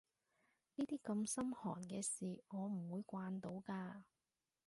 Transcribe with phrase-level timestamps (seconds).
[0.77, 4.01] 呢啲咁心寒嘅事我唔會慣到㗎